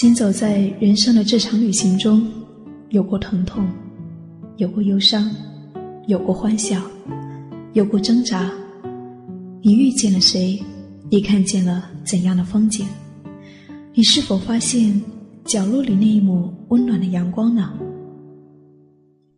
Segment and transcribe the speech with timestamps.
[0.00, 2.26] 行走在人生的这场旅行中，
[2.88, 3.68] 有过疼痛，
[4.56, 5.30] 有过忧伤，
[6.06, 6.80] 有过欢笑，
[7.74, 8.50] 有过挣扎。
[9.60, 10.58] 你遇见了谁？
[11.10, 12.86] 你看见了怎样的风景？
[13.92, 14.98] 你是否发现
[15.44, 17.70] 角落里那一抹温暖的阳光呢？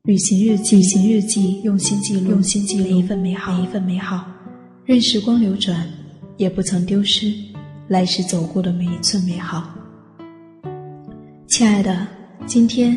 [0.04, 4.24] 旅行日记，旅行日记，用心记录，用心记录每一份美好，每一份美好。
[4.84, 5.84] 任时光流转，
[6.36, 7.34] 也不曾丢失
[7.88, 9.68] 来时走过的每一寸美好。
[11.62, 12.08] 亲爱的，
[12.44, 12.92] 今天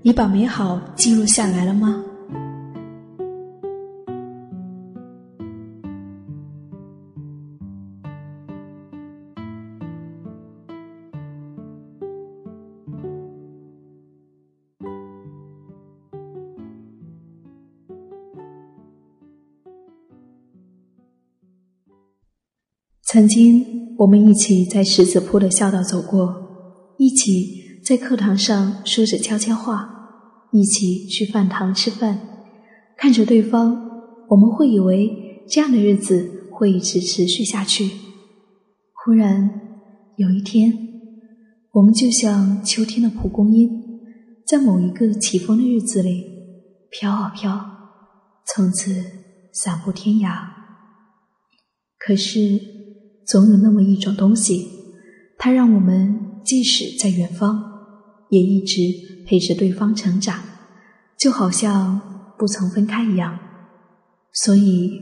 [0.00, 2.02] 你把美好记录下来了吗？
[23.02, 27.68] 曾经，我们一起在十字铺的校道走过，一起。
[27.90, 32.20] 在课堂上说着悄悄话，一起去饭堂吃饭，
[32.96, 33.84] 看着对方，
[34.28, 37.90] 我们会以为这样的日子会一直持续下去。
[38.92, 39.50] 忽然
[40.18, 40.72] 有一天，
[41.72, 43.68] 我们就像秋天的蒲公英，
[44.46, 46.24] 在某一个起风的日子里
[46.92, 47.60] 飘啊飘，
[48.46, 49.04] 从此
[49.52, 50.44] 散布天涯。
[51.98, 52.60] 可是，
[53.26, 54.68] 总有那么一种东西，
[55.36, 57.68] 它让我们即使在远方。
[58.30, 60.42] 也一直陪着对方成长，
[61.18, 63.38] 就好像不曾分开一样。
[64.32, 64.98] 所以，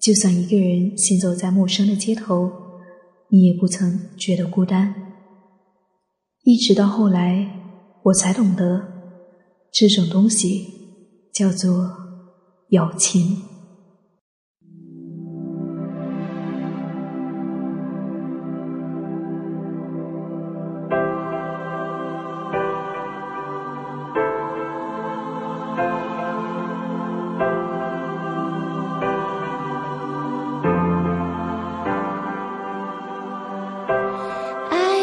[0.00, 2.50] 就算一个人行走在陌生的街头，
[3.30, 4.94] 你也不曾觉得孤单。
[6.44, 8.82] 一直到后来，我才懂得，
[9.72, 10.66] 这种东西
[11.34, 11.90] 叫做
[12.70, 13.36] 友情。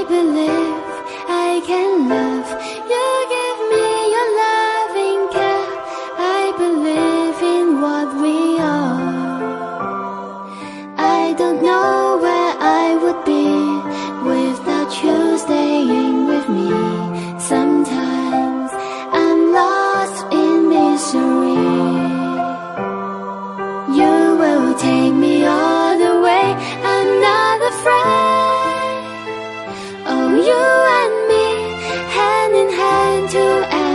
[0.06, 0.53] believe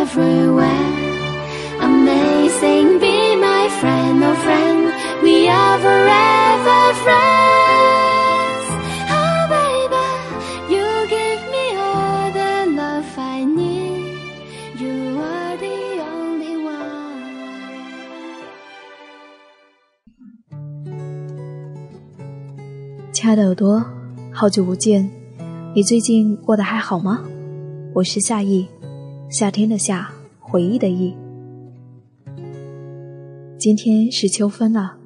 [0.09, 0.89] everywhere.
[1.81, 4.93] Amazing, be my friend, oh friend,
[5.23, 8.67] we are forever friends.
[9.17, 10.07] Oh baby,
[10.75, 14.17] you give me all the love I need.
[14.81, 17.23] You are the only one.
[23.13, 23.85] 亲爱的耳朵，
[24.33, 25.11] 好久不见。
[25.75, 27.21] 你最近过得还好吗？
[27.95, 28.67] 我是夏意，
[29.31, 31.15] 夏天的夏，回忆的忆。
[33.59, 34.97] 今天是秋分了，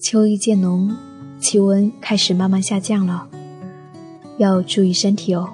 [0.00, 0.96] 秋意渐浓，
[1.40, 3.28] 气温开始慢慢下降了，
[4.38, 5.52] 要注意身体哦。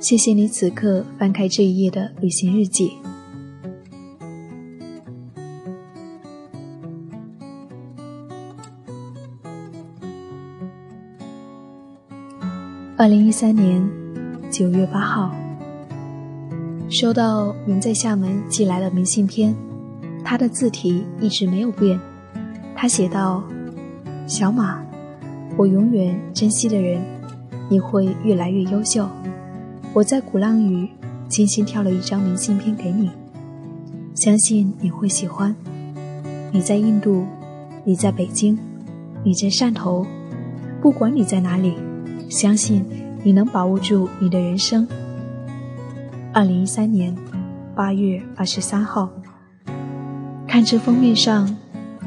[0.00, 2.92] 谢谢你此刻翻开这一页的旅行日记。
[12.96, 13.86] 二零一三年
[14.50, 15.30] 九月八号，
[16.90, 19.54] 收到您在厦门寄来的明信片，
[20.24, 22.00] 他的字体一直没有变。
[22.74, 23.44] 他写道
[24.26, 24.80] ：“小马，
[25.58, 27.02] 我永远珍惜的人，
[27.68, 29.06] 你会越来越优秀。
[29.92, 30.88] 我在鼓浪屿
[31.28, 33.10] 精心挑了一张明信片给你，
[34.14, 35.54] 相信你会喜欢。
[36.50, 37.26] 你在印度，
[37.84, 38.58] 你在北京，
[39.22, 40.06] 你在汕头，
[40.80, 41.74] 不管你在哪里。”
[42.30, 42.84] 相信
[43.22, 44.86] 你能把握住你的人生。
[46.38, 47.12] 二零一三年
[47.74, 49.10] 八月二十三号，
[50.46, 51.52] 看这封面上，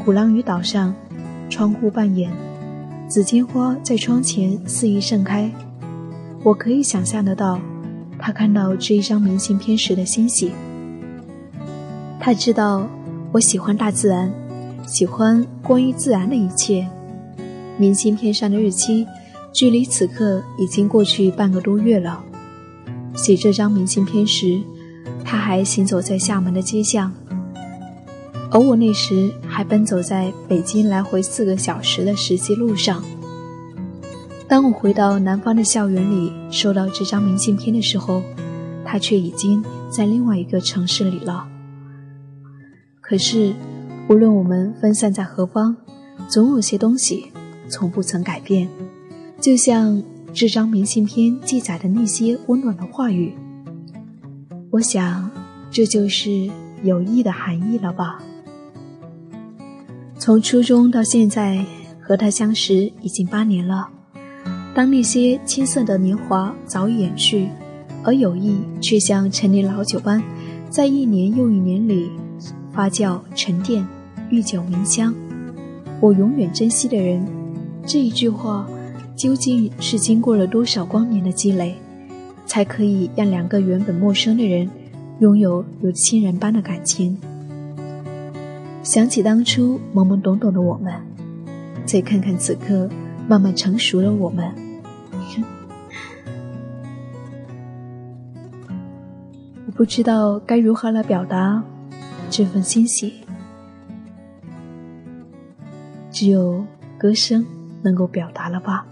[0.05, 0.95] 鼓浪屿岛上，
[1.49, 2.31] 窗户半掩，
[3.09, 5.51] 紫荆花在窗前肆意盛开。
[6.43, 7.59] 我可以想象得到，
[8.17, 10.53] 他看到这一张明信片时的欣喜。
[12.17, 12.87] 他知道
[13.33, 14.31] 我喜欢大自然，
[14.87, 16.87] 喜欢关于自然的一切。
[17.77, 19.05] 明信片上的日期。
[19.53, 22.23] 距离此刻已经过去半个多月了。
[23.15, 24.61] 写这张明信片时，
[25.23, 27.11] 他还行走在厦门的街巷，
[28.49, 33.03] 而我那时还奔走在北京来回四个小时的实习路上。
[34.47, 38.21] 当我回到南方的校园里，收到这张明信片的时候，
[38.83, 41.47] 他却已经在另外一个城市里了。
[42.99, 43.53] 可是，
[44.09, 45.77] 无论我们分散在何方，
[46.27, 47.31] 总有些东西
[47.69, 48.67] 从不曾改变，
[49.39, 53.33] 就像这张明信片记载的那些温暖的话语。
[54.69, 55.29] 我想，
[55.69, 56.49] 这就是
[56.83, 58.23] 友谊的含义了吧。
[60.17, 61.65] 从初中到现在，
[61.99, 63.89] 和他相识已经八年了。
[64.73, 67.49] 当那些青涩的年华早已远去，
[68.03, 70.23] 而友谊却像陈年老酒般，
[70.69, 72.09] 在一年又一年里
[72.71, 73.85] 发酵沉淀，
[74.29, 75.13] 愈久弥香。
[75.99, 77.27] 我永远珍惜的人，
[77.85, 78.65] 这一句话，
[79.15, 81.75] 究竟是经过了多少光年的积累？
[82.47, 84.69] 才可以让两个原本陌生的人
[85.19, 87.17] 拥有如亲人般的感情。
[88.83, 90.93] 想起当初懵懵懂懂的我们，
[91.85, 92.89] 再看看此刻
[93.25, 94.53] 慢慢成熟的我们，
[99.65, 101.63] 我不知道该如何来表达
[102.29, 103.13] 这份欣喜，
[106.11, 106.65] 只有
[106.97, 107.45] 歌声
[107.81, 108.85] 能够表达了吧。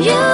[0.00, 0.31] you.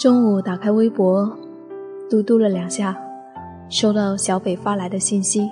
[0.00, 1.30] 中午打开微博，
[2.08, 2.96] 嘟嘟了两下，
[3.68, 5.46] 收到小北发来的信息。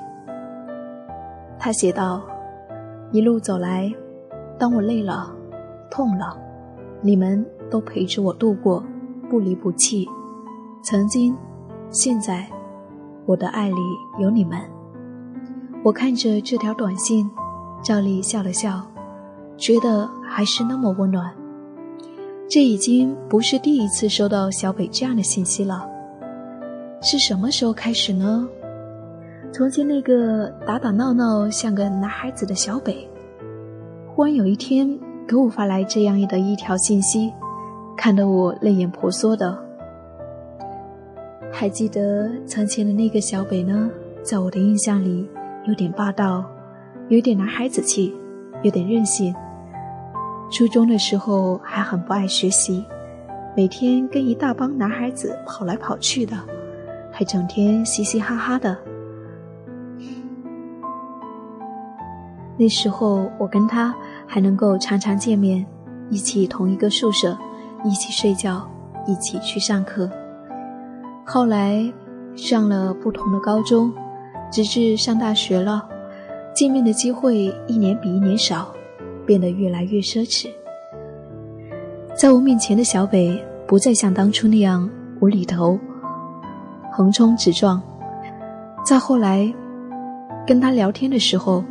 [1.59, 2.23] 他写道
[3.13, 3.93] ：“一路走来，
[4.59, 5.31] 当我累了、
[5.91, 6.35] 痛了，
[7.03, 8.83] 你们都陪着我度过，
[9.29, 10.09] 不离不弃。
[10.81, 11.37] 曾经，
[11.91, 12.49] 现在，
[13.27, 13.77] 我的爱里
[14.19, 14.59] 有你们。”
[15.85, 17.31] 我看着这条短信，
[17.83, 18.81] 照例笑了笑，
[19.59, 21.31] 觉得还是那么温暖。
[22.49, 25.87] 这已经不是第一次收到小北这样的信息了。
[27.03, 28.49] 是什么时候开始呢？
[29.53, 33.07] 从前那个打打闹闹像个男孩子的小北，
[34.15, 37.31] 忽然有一天给我发来这样的一条信息，
[37.95, 39.57] 看得我泪眼婆娑的。
[41.53, 43.91] 还记得从前的那个小北呢？
[44.23, 45.29] 在我的印象里，
[45.67, 46.45] 有点霸道，
[47.09, 48.15] 有点男孩子气，
[48.63, 49.35] 有点任性。
[50.51, 52.85] 初中的时候还很不爱学习，
[53.55, 56.35] 每天跟一大帮男孩子跑来跑去的，
[57.13, 58.77] 还整天嘻嘻哈哈的。
[62.57, 63.95] 那时候我跟他
[64.27, 65.65] 还能够常常见面，
[66.09, 67.37] 一起同一个宿舍，
[67.85, 68.69] 一起睡觉，
[69.07, 70.11] 一起去上课。
[71.27, 71.93] 后来
[72.35, 73.93] 上了不同的高中，
[74.51, 75.87] 直至上大学了，
[76.55, 78.75] 见面的机会一年比一年少。
[79.29, 80.49] 变得越来越奢侈。
[82.17, 84.89] 在我面前的小北不再像当初那样
[85.21, 85.79] 无厘头、
[86.91, 87.81] 横冲直撞。
[88.87, 89.53] 再后来，
[90.47, 91.63] 跟他聊天的时候，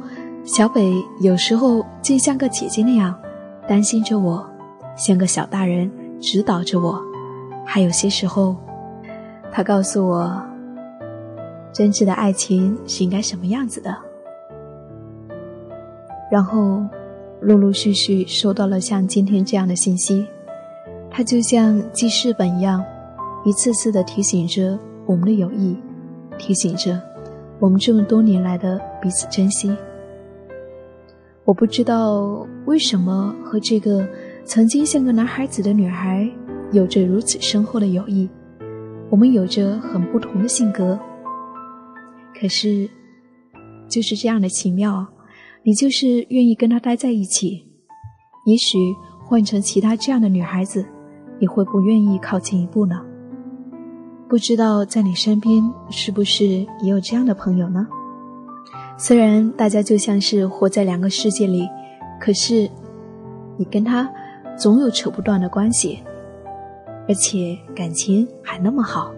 [0.43, 3.19] 小北有时候竟像个姐姐那样
[3.67, 4.47] 担心着我，
[4.95, 5.89] 像个小大人
[6.21, 7.01] 指导着我。
[7.65, 8.55] 还有些时候，
[9.51, 10.39] 他告诉我，
[11.73, 13.97] 真挚的爱情是应该什么样子的。
[16.29, 16.83] 然后，
[17.39, 20.25] 陆陆续续收到了像今天这样的信息，
[21.09, 22.83] 它就像记事本一样，
[23.45, 25.77] 一次次的提醒着我们的友谊，
[26.39, 26.99] 提醒着
[27.59, 29.75] 我们这么多年来的彼此珍惜。
[31.45, 34.05] 我不知道为什么和这个
[34.43, 36.27] 曾经像个男孩子的女孩
[36.71, 38.27] 有着如此深厚的友谊，
[39.09, 40.99] 我们有着很不同的性格，
[42.37, 42.89] 可是
[43.87, 44.93] 就是这样的奇妙。
[44.93, 45.09] 啊
[45.67, 47.61] 你就是愿意跟他待在一起，
[48.45, 48.95] 也许
[49.25, 50.85] 换成其他这样的女孩子，
[51.41, 53.01] 你会不愿意靠近一步呢？
[54.29, 57.85] 不知道在你身边是不是也有这样的朋友呢？
[58.97, 61.67] 虽然大家就像是活在两个世界里，
[62.17, 62.69] 可是
[63.57, 64.09] 你跟他
[64.57, 65.99] 总有扯不断的关系，
[67.09, 69.13] 而且感情还那么好。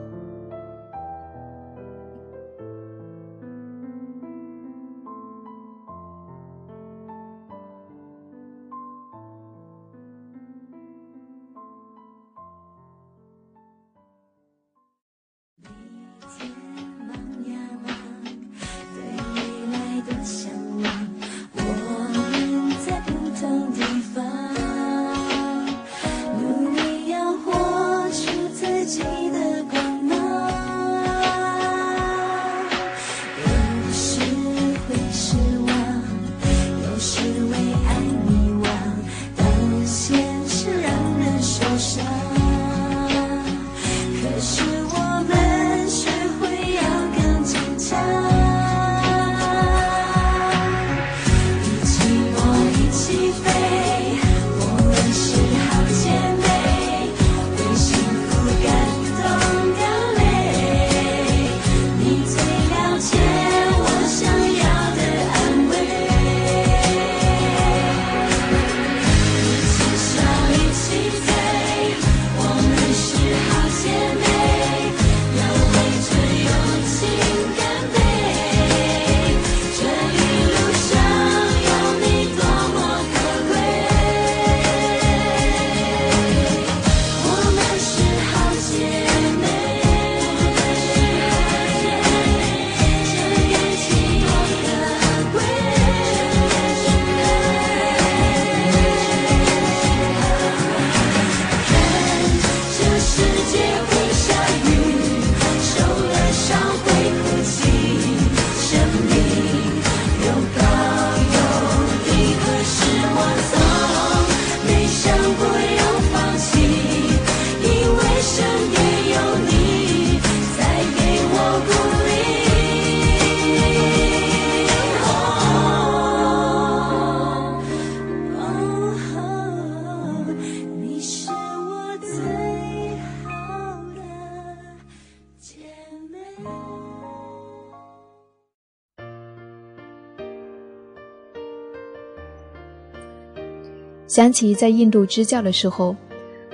[144.10, 145.96] 想起在印度支教的时候，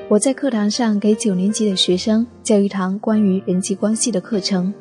[0.09, 4.74] 我在课堂上给九年级的学生教一堂关于人际关系的课程。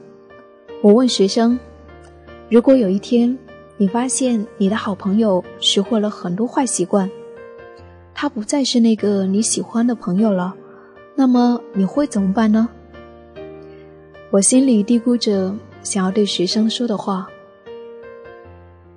[0.83, 1.57] 我问学生
[2.51, 3.39] ：“如果有一天
[3.77, 7.09] 你发现你的好朋友学会了很多坏习惯，
[8.13, 10.53] 他不再是那个你喜欢的朋友了，
[11.15, 12.69] 那么你会怎么办呢？”
[14.33, 15.55] 我心里嘀咕着
[15.85, 17.29] 想要对学生说的话：“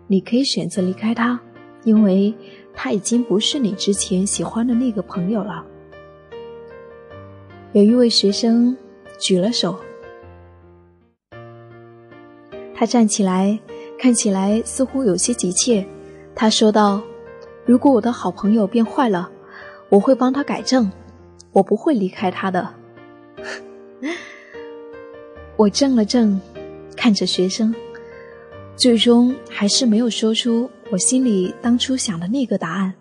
[0.09, 1.39] 你可以选择离开他，
[1.83, 2.33] 因为。”
[2.79, 5.65] 他已经不是你之前喜欢的那个朋友了。
[7.73, 8.77] 有一位学生
[9.19, 9.75] 举了手，
[12.75, 13.57] 他站起来，
[13.97, 15.83] 看起来似乎有些急切。
[16.35, 17.01] 他说道
[17.65, 19.27] ：“如果我的好朋友变坏了，
[19.89, 20.89] 我会帮他改正，
[21.51, 22.75] 我不会离开他的。
[25.57, 26.39] ”我怔了怔，
[26.95, 27.73] 看着学生，
[28.75, 30.69] 最终还是没有说出。
[30.89, 32.93] 我心里当初想的那个答案，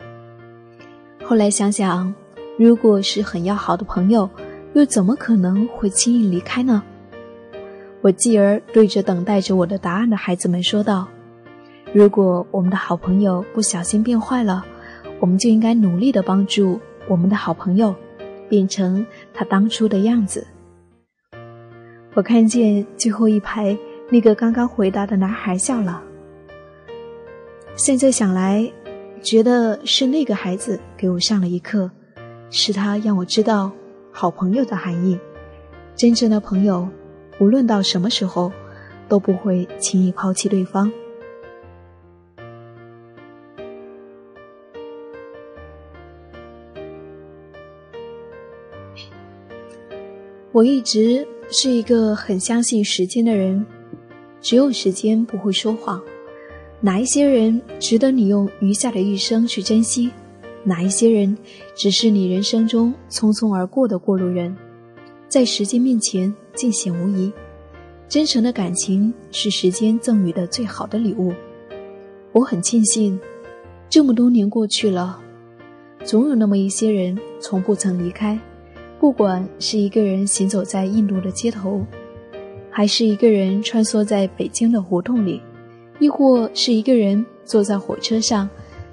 [1.24, 2.12] 后来想想，
[2.58, 4.28] 如果是很要好的朋友，
[4.74, 6.82] 又怎么可能会轻易离开呢？
[8.00, 11.06] 我继而对着等待着我的答案的孩子们说道
[11.94, 14.64] ：“如果我们的好朋友不小心变坏了，
[15.20, 17.94] 我们就应该努力的帮助我们的好朋友，
[18.48, 20.44] 变成他当初的样子。”
[22.14, 23.78] 我看见最后一排
[24.10, 26.02] 那个刚刚回答的男孩笑了。
[27.76, 28.72] 现在想来，
[29.22, 31.90] 觉得是那个孩子给我上了一课，
[32.50, 33.70] 是他让我知道
[34.10, 35.18] 好朋友的含义。
[35.94, 36.88] 真正的朋友，
[37.38, 38.50] 无论到什么时候，
[39.08, 40.90] 都不会轻易抛弃对方。
[50.50, 53.66] 我一直是一个很相信时间的人，
[54.40, 56.02] 只有时间不会说谎。
[56.80, 60.10] 哪一些人值得你用余下的一生去珍惜？
[60.62, 61.36] 哪一些人
[61.74, 64.54] 只是你人生中匆匆而过的过路人，
[65.28, 67.32] 在时间面前尽显无疑。
[68.08, 71.32] 真诚的感情是时间赠予的最好的礼物。
[72.32, 73.18] 我很庆幸，
[73.88, 75.18] 这么多年过去了，
[76.04, 78.38] 总有那么一些人从不曾离开。
[79.00, 81.84] 不管是一个人行走在印度的街头，
[82.70, 85.40] 还是一个人穿梭在北京的胡同里，
[85.98, 88.48] 亦或是一个人坐在火车上，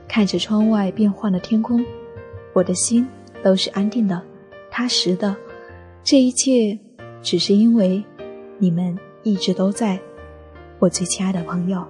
[0.07, 1.83] 看着窗外变幻的天空，
[2.53, 3.07] 我的心
[3.43, 4.21] 都是安定的、
[4.71, 5.35] 踏实的。
[6.03, 6.77] 这一切，
[7.21, 8.03] 只是因为
[8.57, 9.99] 你们一直都在，
[10.79, 11.85] 我最亲爱的朋友。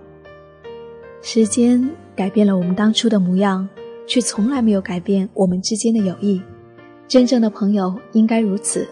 [1.22, 3.67] 时间改变了我们当初的模样，
[4.08, 6.41] 却从来没有改变我们之间的友谊。
[7.08, 8.88] 真正的朋友应该如此，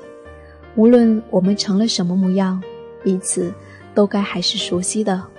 [0.75, 2.61] 无论我们成了什么模样，
[3.03, 3.51] 彼此
[3.95, 5.30] 都该还是熟悉的。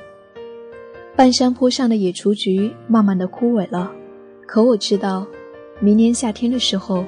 [1.15, 3.93] 半山坡上的野雏菊慢慢的枯萎了，
[4.47, 5.27] 可我知道，
[5.79, 7.05] 明年夏天的时候，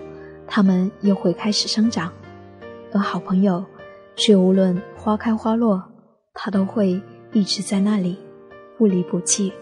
[0.47, 2.13] 它们又会开始生长。
[2.93, 3.65] 而好朋友，
[4.15, 5.83] 却无论花开花落，
[6.35, 7.01] 它都会
[7.33, 8.19] 一直在那里，
[8.77, 9.53] 不离不弃。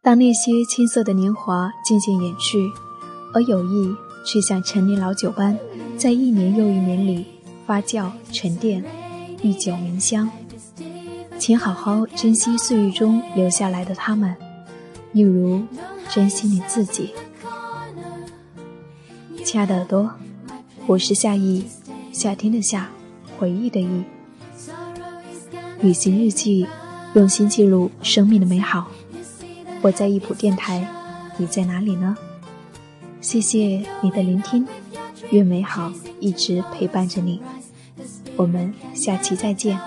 [0.00, 2.70] 当那些青涩的年华渐渐远去，
[3.32, 5.58] 而友谊却像陈年老酒般，
[5.96, 7.26] 在一年又一年里
[7.66, 8.84] 发酵沉淀，
[9.40, 10.30] 历久弥香。
[11.38, 14.36] 请好好珍惜岁月中留下来的他们，
[15.12, 15.62] 一如
[16.08, 17.10] 珍惜你自己。
[19.44, 20.10] 亲爱的耳朵，
[20.86, 21.64] 我是夏意，
[22.12, 22.88] 夏天的夏，
[23.38, 24.04] 回忆的忆。
[25.80, 26.66] 旅行日记，
[27.14, 28.86] 用心记录生命的美好。
[29.80, 30.86] 我在易普电台，
[31.36, 32.16] 你在哪里呢？
[33.22, 34.66] 谢谢你的聆听，
[35.30, 37.40] 愿美好一直陪伴着你。
[38.36, 39.78] 我们下期再见。